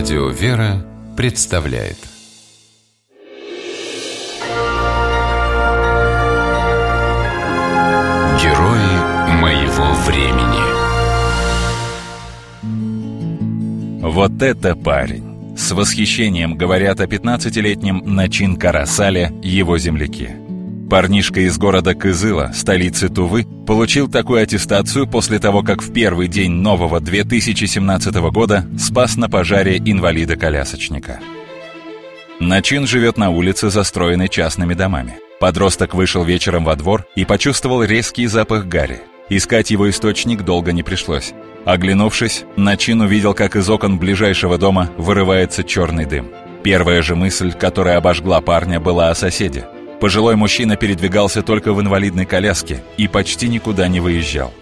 Радио 0.00 0.28
«Вера» 0.30 0.82
представляет 1.14 1.98
Герои 8.40 8.92
моего 9.42 9.92
времени 10.06 10.62
Вот 14.02 14.40
это 14.40 14.74
парень! 14.74 15.54
С 15.58 15.70
восхищением 15.72 16.56
говорят 16.56 17.00
о 17.00 17.04
15-летнем 17.04 18.00
Начин 18.06 18.56
Карасале 18.56 19.30
его 19.42 19.76
земляки. 19.76 20.39
Парнишка 20.90 21.42
из 21.42 21.56
города 21.56 21.94
Кызыла, 21.94 22.50
столицы 22.52 23.08
Тувы, 23.08 23.46
получил 23.64 24.08
такую 24.08 24.42
аттестацию 24.42 25.06
после 25.06 25.38
того, 25.38 25.62
как 25.62 25.82
в 25.82 25.92
первый 25.92 26.26
день 26.26 26.50
нового 26.50 26.98
2017 26.98 28.12
года 28.32 28.66
спас 28.76 29.16
на 29.16 29.30
пожаре 29.30 29.78
инвалида-колясочника. 29.78 31.20
Начин 32.40 32.88
живет 32.88 33.18
на 33.18 33.30
улице, 33.30 33.70
застроенной 33.70 34.28
частными 34.28 34.74
домами. 34.74 35.14
Подросток 35.38 35.94
вышел 35.94 36.24
вечером 36.24 36.64
во 36.64 36.74
двор 36.74 37.06
и 37.14 37.24
почувствовал 37.24 37.84
резкий 37.84 38.26
запах 38.26 38.66
гари. 38.66 39.02
Искать 39.28 39.70
его 39.70 39.88
источник 39.88 40.42
долго 40.42 40.72
не 40.72 40.82
пришлось. 40.82 41.32
Оглянувшись, 41.66 42.42
Начин 42.56 43.02
увидел, 43.02 43.32
как 43.32 43.54
из 43.54 43.70
окон 43.70 44.00
ближайшего 44.00 44.58
дома 44.58 44.90
вырывается 44.96 45.62
черный 45.62 46.06
дым. 46.06 46.30
Первая 46.64 47.00
же 47.00 47.14
мысль, 47.14 47.52
которая 47.52 47.96
обожгла 47.96 48.40
парня, 48.40 48.80
была 48.80 49.10
о 49.10 49.14
соседе– 49.14 49.68
Пожилой 50.00 50.34
мужчина 50.34 50.76
передвигался 50.76 51.42
только 51.42 51.74
в 51.74 51.80
инвалидной 51.80 52.24
коляске 52.24 52.82
и 52.96 53.06
почти 53.06 53.48
никуда 53.48 53.86
не 53.86 54.00
выезжал. 54.00 54.52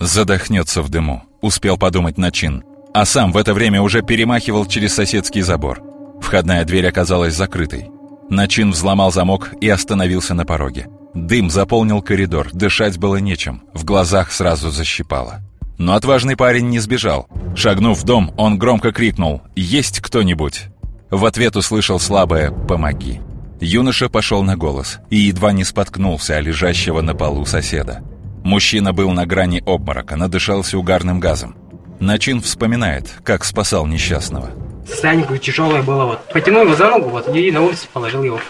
«Задохнется 0.00 0.80
в 0.80 0.88
дыму»,— 0.88 1.22
успел 1.42 1.76
подумать 1.76 2.16
Начин. 2.16 2.64
А 2.94 3.04
сам 3.04 3.30
в 3.30 3.36
это 3.36 3.52
время 3.52 3.82
уже 3.82 4.02
перемахивал 4.02 4.64
через 4.66 4.94
соседский 4.94 5.42
забор. 5.42 5.82
Входная 6.20 6.64
дверь 6.64 6.88
оказалась 6.88 7.36
закрытой. 7.36 7.90
Начин 8.30 8.70
взломал 8.70 9.12
замок 9.12 9.52
и 9.60 9.68
остановился 9.68 10.34
на 10.34 10.46
пороге. 10.46 10.88
Дым 11.14 11.50
заполнил 11.50 12.00
коридор, 12.02 12.48
дышать 12.52 12.98
было 12.98 13.16
нечем, 13.16 13.62
в 13.74 13.84
глазах 13.84 14.32
сразу 14.32 14.70
защипало. 14.70 15.40
Но 15.78 15.94
отважный 15.94 16.36
парень 16.36 16.68
не 16.68 16.78
сбежал. 16.78 17.28
Шагнув 17.54 18.00
в 18.00 18.04
дом, 18.04 18.32
он 18.36 18.58
громко 18.58 18.92
крикнул 18.92 19.42
«Есть 19.56 20.00
кто-нибудь?». 20.00 20.66
В 21.10 21.24
ответ 21.24 21.56
услышал 21.56 21.98
слабое 21.98 22.50
«Помоги». 22.50 23.20
Юноша 23.60 24.08
пошел 24.08 24.42
на 24.42 24.56
голос 24.56 24.98
и 25.10 25.16
едва 25.16 25.52
не 25.52 25.64
споткнулся 25.64 26.36
о 26.36 26.40
лежащего 26.40 27.02
на 27.02 27.14
полу 27.14 27.44
соседа. 27.44 28.02
Мужчина 28.42 28.94
был 28.94 29.10
на 29.10 29.26
грани 29.26 29.62
обморока, 29.66 30.16
надышался 30.16 30.78
угарным 30.78 31.20
газом. 31.20 31.54
Начин 32.00 32.40
вспоминает, 32.40 33.10
как 33.22 33.44
спасал 33.44 33.86
несчастного. 33.86 34.50
Состояние 34.88 35.38
тяжелое 35.38 35.82
было. 35.82 36.06
Вот. 36.06 36.32
Потянул 36.32 36.62
его 36.62 36.74
за 36.74 36.88
ногу 36.88 37.10
вот, 37.10 37.28
и 37.36 37.52
на 37.52 37.60
улице 37.60 37.86
положил 37.92 38.22
его. 38.22 38.40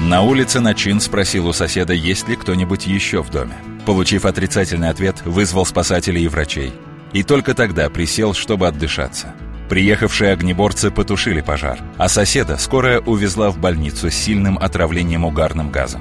На 0.00 0.22
улице 0.22 0.60
Начин 0.60 1.00
спросил 1.00 1.46
у 1.46 1.52
соседа, 1.52 1.92
есть 1.92 2.28
ли 2.28 2.36
кто-нибудь 2.36 2.86
еще 2.86 3.22
в 3.22 3.30
доме. 3.30 3.54
Получив 3.84 4.24
отрицательный 4.24 4.88
ответ, 4.88 5.20
вызвал 5.26 5.66
спасателей 5.66 6.24
и 6.24 6.28
врачей. 6.28 6.72
И 7.12 7.22
только 7.22 7.52
тогда 7.52 7.90
присел, 7.90 8.32
чтобы 8.32 8.68
отдышаться. 8.68 9.34
Приехавшие 9.68 10.32
огнеборцы 10.32 10.90
потушили 10.90 11.42
пожар, 11.42 11.78
а 11.98 12.08
соседа 12.08 12.56
скорая 12.56 13.00
увезла 13.00 13.50
в 13.50 13.58
больницу 13.58 14.10
с 14.10 14.14
сильным 14.14 14.58
отравлением 14.58 15.24
угарным 15.24 15.70
газом. 15.70 16.00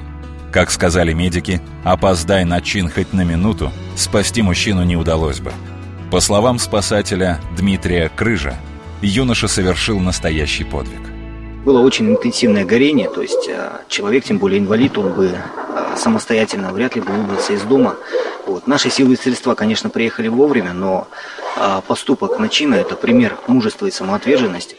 Как 0.52 0.72
сказали 0.72 1.12
медики, 1.12 1.62
опоздай 1.84 2.46
на 2.46 2.62
чин 2.62 2.90
хоть 2.90 3.12
на 3.12 3.26
минуту, 3.26 3.72
спасти 3.96 4.42
мужчину 4.42 4.84
не 4.84 4.96
удалось 4.96 5.40
бы. 5.40 5.52
По 6.10 6.22
словам 6.22 6.58
спасателя 6.58 7.40
Дмитрия 7.58 8.10
Крыжа, 8.16 8.56
юноша 9.02 9.50
совершил 9.50 10.00
настоящий 10.00 10.64
подвиг. 10.64 11.02
Было 11.66 11.82
очень 11.82 12.10
интенсивное 12.10 12.64
горение, 12.64 13.10
то 13.10 13.22
есть 13.22 13.50
а, 13.50 13.82
человек, 13.90 14.24
тем 14.24 14.38
более 14.38 14.60
инвалид, 14.62 14.98
он 14.98 15.12
бы 15.12 15.36
а, 15.36 15.98
самостоятельно 15.98 16.72
вряд 16.72 16.96
ли 16.96 17.02
бы 17.02 17.12
выбрался 17.12 17.52
из 17.52 17.64
дома. 17.64 17.98
Вот. 18.48 18.66
Наши 18.66 18.90
силы 18.90 19.14
и 19.14 19.18
средства, 19.18 19.56
конечно, 19.56 19.90
приехали 19.90 20.30
вовремя, 20.30 20.74
но 20.74 21.08
а 21.58 21.82
поступок 21.82 22.40
начина– 22.40 22.76
это 22.76 22.96
пример 22.96 23.38
мужества 23.48 23.88
и 23.88 23.92
самоотверженности. 23.92 24.76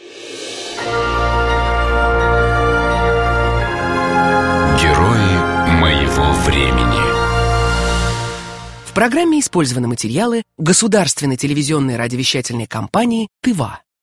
Герои 4.81 5.79
моего 5.79 6.31
времени 6.45 6.99
В 8.85 8.93
программе 8.93 9.39
использованы 9.39 9.87
материалы 9.87 10.43
государственной 10.57 11.37
телевизионной 11.37 11.97
радиовещательной 11.97 12.65
компании 12.65 13.27
«Тыва». 13.41 13.81